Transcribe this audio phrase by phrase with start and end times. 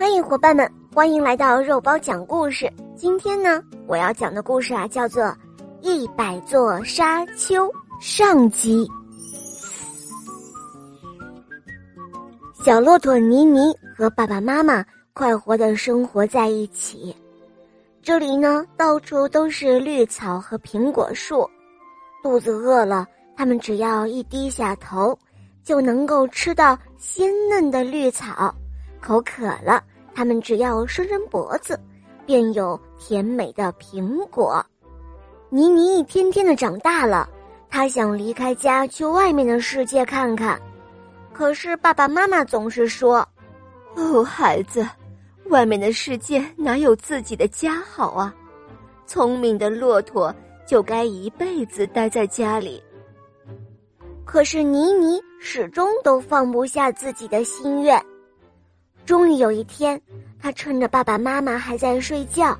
[0.00, 2.72] 欢迎伙伴们，欢迎来到肉包讲故事。
[2.96, 5.24] 今天呢，我要讲的故事啊，叫做
[5.82, 7.66] 《一百座沙丘》
[8.00, 8.88] 上集。
[12.64, 14.82] 小骆驼妮妮和爸爸妈妈
[15.12, 17.14] 快活的生活在一起。
[18.00, 21.46] 这里呢，到处都是绿草和苹果树。
[22.22, 23.06] 肚子饿了，
[23.36, 25.16] 他们只要一低下头，
[25.62, 28.50] 就能够吃到鲜嫩的绿草；
[29.00, 29.82] 口渴了。
[30.12, 31.78] 他们只要伸伸脖子，
[32.26, 34.64] 便有甜美的苹果。
[35.48, 37.28] 妮妮一天天的长大了，
[37.70, 40.60] 她想离开家去外面的世界看看，
[41.32, 43.26] 可是爸爸妈妈总是说
[43.96, 44.86] ：“哦，孩子，
[45.46, 48.34] 外面的世界哪有自己的家好啊？
[49.06, 50.34] 聪明的骆驼
[50.66, 52.82] 就该一辈子待在家里。”
[54.26, 58.00] 可是妮妮始终都放不下自己的心愿。
[59.10, 60.00] 终于有一天，
[60.40, 62.56] 他趁着爸爸妈妈还在睡觉，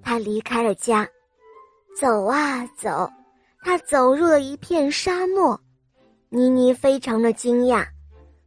[0.00, 1.04] 他离开了家，
[2.00, 3.10] 走啊走，
[3.64, 5.60] 他走入了一片沙漠。
[6.28, 7.84] 妮妮非常的惊讶，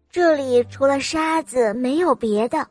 [0.10, 2.66] 这里除了沙子没有别的。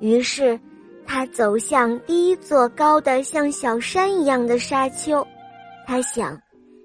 [0.00, 0.58] 于是，
[1.06, 5.22] 他走向第一座高的像小山一样的沙丘。
[5.86, 6.40] 他想，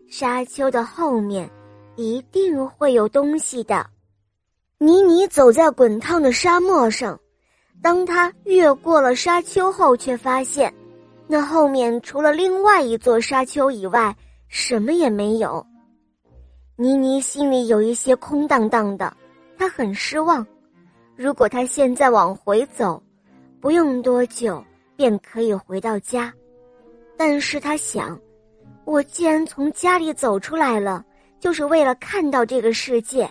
[0.09, 1.49] 沙丘的后面
[1.95, 3.87] 一定会有东西的。
[4.77, 7.17] 妮妮走在滚烫的沙漠上。
[7.81, 10.73] 当他越过了沙丘后，却发现，
[11.27, 14.15] 那后面除了另外一座沙丘以外，
[14.47, 15.65] 什么也没有。
[16.75, 19.15] 妮妮心里有一些空荡荡的，
[19.57, 20.45] 她很失望。
[21.15, 23.01] 如果她现在往回走，
[23.61, 24.63] 不用多久
[24.95, 26.33] 便可以回到家。
[27.17, 28.19] 但是她想，
[28.85, 31.05] 我既然从家里走出来了，
[31.39, 33.29] 就是为了看到这个世界，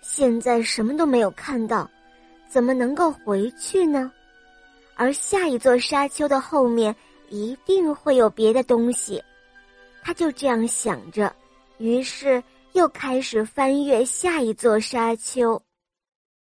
[0.00, 1.88] 现在什么都没有看到。
[2.50, 4.10] 怎么能够回去呢？
[4.96, 6.94] 而下一座沙丘的后面
[7.28, 9.22] 一定会有别的东西，
[10.02, 11.32] 他就这样想着，
[11.78, 15.62] 于是又开始翻越下一座沙丘。